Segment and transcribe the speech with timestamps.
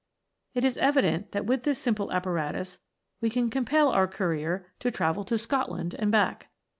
[0.55, 2.79] It is evident that with this simple apparatus
[3.21, 6.47] we can com pel our courier to travel to Scotland and back.